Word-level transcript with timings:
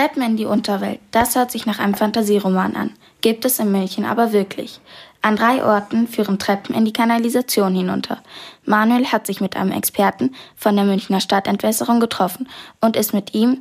Treppen 0.00 0.22
in 0.22 0.38
die 0.38 0.46
Unterwelt, 0.46 0.98
das 1.10 1.36
hört 1.36 1.50
sich 1.50 1.66
nach 1.66 1.78
einem 1.78 1.92
Fantasieroman 1.92 2.74
an, 2.74 2.94
gibt 3.20 3.44
es 3.44 3.58
in 3.58 3.70
München 3.70 4.06
aber 4.06 4.32
wirklich. 4.32 4.80
An 5.20 5.36
drei 5.36 5.62
Orten 5.62 6.08
führen 6.08 6.38
Treppen 6.38 6.74
in 6.74 6.86
die 6.86 6.92
Kanalisation 6.94 7.74
hinunter. 7.74 8.22
Manuel 8.64 9.08
hat 9.08 9.26
sich 9.26 9.42
mit 9.42 9.56
einem 9.56 9.72
Experten 9.72 10.34
von 10.56 10.74
der 10.74 10.86
Münchner 10.86 11.20
Stadtentwässerung 11.20 12.00
getroffen 12.00 12.48
und 12.80 12.96
ist 12.96 13.12
mit 13.12 13.34
ihm 13.34 13.60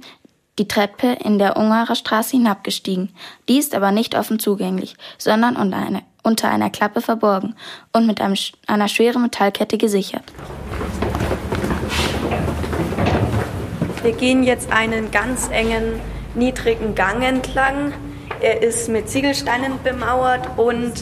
die 0.60 0.70
Treppe 0.70 1.08
in 1.22 1.40
der 1.40 1.58
Ungarer 1.58 1.96
Straße 1.96 2.38
hinabgestiegen. 2.38 3.10
Die 3.50 3.58
ist 3.58 3.76
aber 3.76 3.92
nicht 3.92 4.16
offen 4.16 4.40
zugänglich, 4.40 4.96
sondern 5.18 5.58
unter, 5.58 5.76
eine, 5.76 6.04
unter 6.24 6.50
einer 6.50 6.70
Klappe 6.70 7.02
verborgen 7.02 7.54
und 7.92 8.08
mit 8.08 8.22
einem, 8.22 8.38
einer 8.66 8.88
schweren 8.88 9.24
Metallkette 9.24 9.78
gesichert. 9.78 10.24
Wir 14.02 14.14
gehen 14.14 14.44
jetzt 14.44 14.72
einen 14.72 15.12
ganz 15.12 15.50
engen, 15.50 16.00
niedrigen 16.36 16.96
Gang 16.96 17.24
entlang. 17.24 17.94
Er 18.42 18.62
ist 18.62 18.90
mit 18.90 19.10
Ziegelsteinen 19.10 19.74
bemauert 19.84 20.48
und 20.58 20.94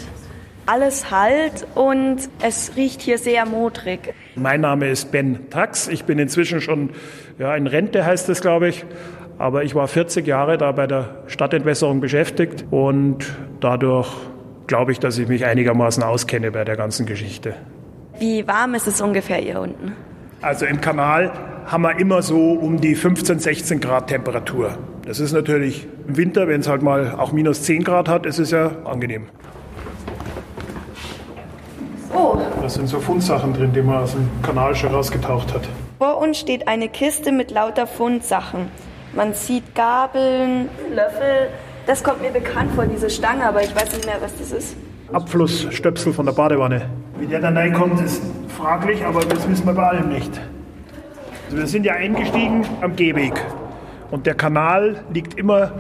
alles 0.66 1.12
halt 1.12 1.66
und 1.76 2.18
es 2.42 2.74
riecht 2.76 3.02
hier 3.02 3.18
sehr 3.18 3.46
modrig. 3.46 4.14
Mein 4.36 4.62
Name 4.62 4.90
ist 4.90 5.12
Ben 5.12 5.50
Tax. 5.50 5.88
Ich 5.88 6.04
bin 6.04 6.20
inzwischen 6.20 6.62
schon 6.62 6.92
ja, 7.40 7.56
in 7.56 7.68
Rente, 7.68 8.06
heißt 8.06 8.30
es, 8.30 8.42
glaube 8.42 8.68
ich. 8.68 8.86
Aber 9.38 9.64
ich 9.64 9.76
war 9.76 9.88
40 9.88 10.26
Jahre 10.26 10.58
da 10.58 10.72
bei 10.72 10.88
der 10.88 11.24
Stadtentwässerung 11.28 12.02
beschäftigt 12.02 12.66
und 12.72 13.26
dadurch 13.60 14.10
glaube 14.66 14.92
ich, 14.92 15.00
dass 15.00 15.18
ich 15.18 15.28
mich 15.28 15.46
einigermaßen 15.46 16.04
auskenne 16.04 16.52
bei 16.52 16.66
der 16.66 16.76
ganzen 16.76 17.06
Geschichte. 17.06 17.56
Wie 18.20 18.48
warm 18.48 18.74
ist 18.74 18.88
es 18.88 19.00
ungefähr 19.00 19.38
hier 19.38 19.62
unten? 19.62 19.94
Also 20.42 20.66
im 20.66 20.82
Kanal 20.82 21.32
haben 21.66 21.84
wir 21.84 22.00
immer 22.00 22.22
so 22.22 22.52
um 22.54 22.82
die 22.82 22.96
15, 22.96 23.40
16 23.40 23.80
Grad 23.80 24.08
Temperatur. 24.08 24.78
Das 25.08 25.22
ist 25.22 25.32
natürlich 25.32 25.88
im 26.06 26.18
Winter, 26.18 26.50
wenn 26.50 26.60
es 26.60 26.68
halt 26.68 26.82
mal 26.82 27.16
auch 27.18 27.32
minus 27.32 27.64
10 27.64 27.86
Grad 27.86 28.10
hat, 28.10 28.26
ist 28.26 28.40
es 28.40 28.52
ja 28.52 28.72
angenehm. 28.84 29.28
Oh. 32.14 32.38
Da 32.62 32.68
sind 32.68 32.88
so 32.88 33.00
Fundsachen 33.00 33.54
drin, 33.54 33.72
die 33.72 33.82
man 33.82 34.04
aus 34.04 34.12
dem 34.12 34.28
Kanal 34.44 34.76
schon 34.76 34.94
rausgetaucht 34.94 35.54
hat. 35.54 35.62
Vor 35.98 36.18
uns 36.18 36.38
steht 36.38 36.68
eine 36.68 36.90
Kiste 36.90 37.32
mit 37.32 37.52
lauter 37.52 37.88
Fundsachen. 37.88 38.68
Man 39.16 39.34
sieht 39.34 39.76
Gabeln, 39.76 40.68
Löffel. 40.94 41.52
Das 41.86 42.04
kommt 42.04 42.22
mir 42.22 42.32
bekannt 42.32 42.74
vor, 42.76 42.86
diese 42.86 43.10
Stange, 43.10 43.46
aber 43.46 43.64
ich 43.64 43.74
weiß 43.74 43.94
nicht 43.94 44.06
mehr, 44.06 44.18
was 44.20 44.38
das 44.38 44.52
ist. 44.52 44.76
Abflussstöpsel 45.14 46.12
von 46.12 46.26
der 46.26 46.34
Badewanne. 46.34 46.90
Wie 47.18 47.28
der 47.28 47.40
dann 47.40 47.56
reinkommt, 47.56 48.02
ist 48.02 48.22
fraglich, 48.58 49.06
aber 49.06 49.22
das 49.22 49.50
wissen 49.50 49.66
wir 49.66 49.74
bei 49.74 49.88
allem 49.88 50.10
nicht. 50.10 50.32
Also 51.46 51.60
wir 51.60 51.68
sind 51.68 51.86
ja 51.86 51.94
eingestiegen 51.94 52.66
am 52.82 52.94
Gehweg 52.94 53.42
und 54.12 54.26
der 54.26 54.36
Kanal 54.36 55.04
liegt 55.14 55.34
immer 55.36 55.72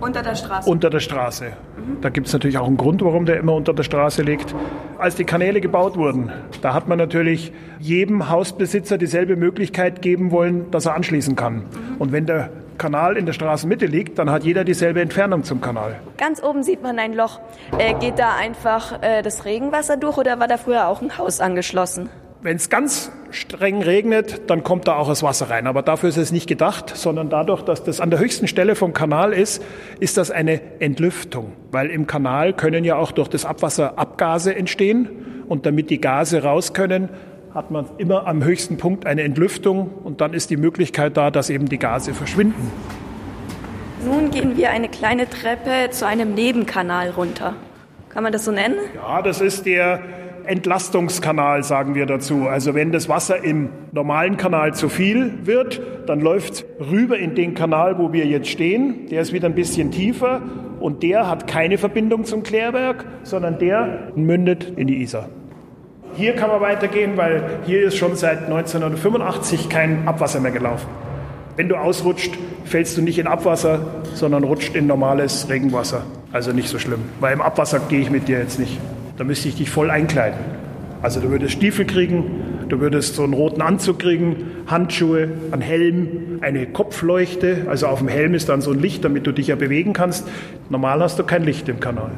unter 0.00 0.22
der 0.22 0.34
Straße. 0.34 0.68
Unter 0.68 0.90
der 0.90 1.00
Straße. 1.00 1.44
Mhm. 1.46 2.00
Da 2.02 2.10
gibt 2.10 2.26
es 2.26 2.32
natürlich 2.32 2.58
auch 2.58 2.66
einen 2.66 2.76
Grund, 2.76 3.02
warum 3.02 3.24
der 3.24 3.38
immer 3.38 3.54
unter 3.54 3.72
der 3.72 3.82
Straße 3.82 4.22
liegt. 4.22 4.54
Als 4.98 5.14
die 5.14 5.24
Kanäle 5.24 5.60
gebaut 5.60 5.96
wurden, 5.96 6.30
da 6.60 6.74
hat 6.74 6.88
man 6.88 6.98
natürlich 6.98 7.52
jedem 7.78 8.28
Hausbesitzer 8.28 8.98
dieselbe 8.98 9.36
Möglichkeit 9.36 10.02
geben 10.02 10.30
wollen, 10.30 10.70
dass 10.70 10.86
er 10.86 10.94
anschließen 10.94 11.34
kann. 11.34 11.54
Mhm. 11.54 11.62
Und 11.98 12.12
wenn 12.12 12.26
der 12.26 12.50
Kanal 12.76 13.16
in 13.16 13.24
der 13.24 13.32
Straßenmitte 13.32 13.86
liegt, 13.86 14.18
dann 14.18 14.30
hat 14.30 14.44
jeder 14.44 14.64
dieselbe 14.64 15.00
Entfernung 15.00 15.44
zum 15.44 15.62
Kanal. 15.62 15.96
Ganz 16.18 16.42
oben 16.42 16.62
sieht 16.62 16.82
man 16.82 16.98
ein 16.98 17.14
Loch. 17.14 17.40
Äh, 17.78 17.94
geht 17.94 18.18
da 18.18 18.36
einfach 18.38 19.02
äh, 19.02 19.22
das 19.22 19.46
Regenwasser 19.46 19.96
durch 19.96 20.18
oder 20.18 20.38
war 20.38 20.48
da 20.48 20.58
früher 20.58 20.88
auch 20.88 21.00
ein 21.00 21.16
Haus 21.16 21.40
angeschlossen? 21.40 22.10
Wenn 22.46 22.58
es 22.58 22.70
ganz 22.70 23.10
streng 23.32 23.82
regnet, 23.82 24.48
dann 24.48 24.62
kommt 24.62 24.86
da 24.86 24.94
auch 24.94 25.08
das 25.08 25.24
Wasser 25.24 25.50
rein. 25.50 25.66
Aber 25.66 25.82
dafür 25.82 26.10
ist 26.10 26.16
es 26.16 26.30
nicht 26.30 26.46
gedacht, 26.46 26.96
sondern 26.96 27.28
dadurch, 27.28 27.62
dass 27.62 27.82
das 27.82 28.00
an 28.00 28.10
der 28.10 28.20
höchsten 28.20 28.46
Stelle 28.46 28.76
vom 28.76 28.92
Kanal 28.92 29.32
ist, 29.32 29.64
ist 29.98 30.16
das 30.16 30.30
eine 30.30 30.60
Entlüftung. 30.78 31.54
Weil 31.72 31.90
im 31.90 32.06
Kanal 32.06 32.52
können 32.52 32.84
ja 32.84 32.94
auch 32.94 33.10
durch 33.10 33.26
das 33.26 33.44
Abwasser 33.44 33.98
Abgase 33.98 34.54
entstehen. 34.54 35.08
Und 35.48 35.66
damit 35.66 35.90
die 35.90 36.00
Gase 36.00 36.44
raus 36.44 36.72
können, 36.72 37.08
hat 37.52 37.72
man 37.72 37.86
immer 37.98 38.28
am 38.28 38.44
höchsten 38.44 38.76
Punkt 38.76 39.06
eine 39.06 39.22
Entlüftung. 39.22 39.90
Und 40.04 40.20
dann 40.20 40.32
ist 40.32 40.48
die 40.50 40.56
Möglichkeit 40.56 41.16
da, 41.16 41.32
dass 41.32 41.50
eben 41.50 41.68
die 41.68 41.78
Gase 41.78 42.14
verschwinden. 42.14 42.70
Nun 44.04 44.30
gehen 44.30 44.56
wir 44.56 44.70
eine 44.70 44.88
kleine 44.88 45.28
Treppe 45.28 45.90
zu 45.90 46.06
einem 46.06 46.34
Nebenkanal 46.34 47.10
runter. 47.10 47.54
Kann 48.08 48.22
man 48.22 48.32
das 48.32 48.44
so 48.44 48.52
nennen? 48.52 48.76
Ja, 48.94 49.20
das 49.20 49.40
ist 49.40 49.66
der 49.66 49.98
Entlastungskanal, 50.46 51.62
sagen 51.62 51.94
wir 51.94 52.06
dazu. 52.06 52.46
Also 52.48 52.74
wenn 52.74 52.92
das 52.92 53.08
Wasser 53.08 53.42
im 53.42 53.70
normalen 53.92 54.36
Kanal 54.36 54.74
zu 54.74 54.88
viel 54.88 55.32
wird, 55.44 55.80
dann 56.06 56.20
läuft 56.20 56.64
rüber 56.78 57.18
in 57.18 57.34
den 57.34 57.54
Kanal, 57.54 57.98
wo 57.98 58.12
wir 58.12 58.26
jetzt 58.26 58.48
stehen. 58.48 59.06
Der 59.10 59.22
ist 59.22 59.32
wieder 59.32 59.48
ein 59.48 59.54
bisschen 59.54 59.90
tiefer 59.90 60.42
und 60.80 61.02
der 61.02 61.28
hat 61.28 61.46
keine 61.46 61.78
Verbindung 61.78 62.24
zum 62.24 62.42
Klärwerk, 62.42 63.04
sondern 63.22 63.58
der 63.58 64.12
mündet 64.14 64.72
in 64.76 64.86
die 64.86 65.02
Isar. 65.02 65.28
Hier 66.14 66.34
kann 66.34 66.48
man 66.48 66.60
weitergehen, 66.60 67.16
weil 67.16 67.60
hier 67.66 67.82
ist 67.82 67.96
schon 67.96 68.16
seit 68.16 68.44
1985 68.44 69.68
kein 69.68 70.08
Abwasser 70.08 70.40
mehr 70.40 70.52
gelaufen. 70.52 70.88
Wenn 71.56 71.68
du 71.68 71.76
ausrutscht, 71.76 72.38
fällst 72.64 72.96
du 72.96 73.02
nicht 73.02 73.18
in 73.18 73.26
Abwasser, 73.26 73.80
sondern 74.14 74.44
rutscht 74.44 74.74
in 74.74 74.86
normales 74.86 75.48
Regenwasser. 75.48 76.04
Also 76.32 76.52
nicht 76.52 76.68
so 76.68 76.78
schlimm, 76.78 77.00
weil 77.20 77.32
im 77.32 77.40
Abwasser 77.40 77.80
gehe 77.88 78.00
ich 78.00 78.10
mit 78.10 78.28
dir 78.28 78.38
jetzt 78.38 78.58
nicht. 78.58 78.78
Da 79.16 79.24
müsste 79.24 79.48
ich 79.48 79.56
dich 79.56 79.70
voll 79.70 79.90
einkleiden. 79.90 80.38
Also 81.02 81.20
du 81.20 81.30
würdest 81.30 81.52
Stiefel 81.52 81.86
kriegen, 81.86 82.64
du 82.68 82.80
würdest 82.80 83.14
so 83.14 83.24
einen 83.24 83.32
roten 83.32 83.62
Anzug 83.62 83.98
kriegen, 83.98 84.50
Handschuhe, 84.66 85.30
einen 85.52 85.62
Helm, 85.62 86.38
eine 86.40 86.66
Kopfleuchte. 86.66 87.66
Also 87.68 87.86
auf 87.86 88.00
dem 88.00 88.08
Helm 88.08 88.34
ist 88.34 88.48
dann 88.48 88.60
so 88.60 88.72
ein 88.72 88.80
Licht, 88.80 89.04
damit 89.04 89.26
du 89.26 89.32
dich 89.32 89.46
ja 89.46 89.56
bewegen 89.56 89.92
kannst. 89.92 90.26
Normal 90.68 91.02
hast 91.02 91.18
du 91.18 91.24
kein 91.24 91.44
Licht 91.44 91.68
im 91.68 91.80
Kanal. 91.80 92.10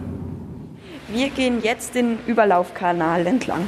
Wir 1.09 1.31
gehen 1.31 1.59
jetzt 1.63 1.95
den 1.95 2.19
Überlaufkanal 2.27 3.27
entlang. 3.27 3.63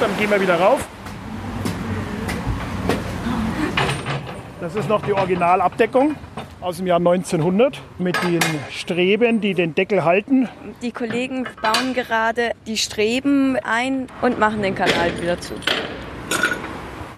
Dann 0.00 0.10
gehen 0.18 0.30
wir 0.30 0.40
wieder 0.40 0.56
rauf. 0.56 0.86
Das 4.60 4.74
ist 4.76 4.88
noch 4.88 5.02
die 5.02 5.12
Originalabdeckung 5.12 6.14
aus 6.62 6.76
dem 6.76 6.86
Jahr 6.86 6.98
1900 6.98 7.80
mit 7.98 8.16
den 8.22 8.40
Streben, 8.70 9.40
die 9.40 9.54
den 9.54 9.74
Deckel 9.74 10.04
halten. 10.04 10.48
Die 10.80 10.92
Kollegen 10.92 11.46
bauen 11.60 11.94
gerade 11.94 12.52
die 12.66 12.76
Streben 12.76 13.56
ein 13.56 14.06
und 14.22 14.38
machen 14.38 14.62
den 14.62 14.74
Kanal 14.74 15.10
wieder 15.20 15.40
zu. 15.40 15.54